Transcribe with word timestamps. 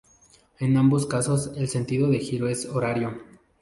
En 0.57 0.77
ambos 0.77 1.05
casos, 1.05 1.51
el 1.57 1.67
sentido 1.67 2.09
de 2.09 2.17
giro 2.17 2.47
es 2.47 2.65
horario. 2.65 3.19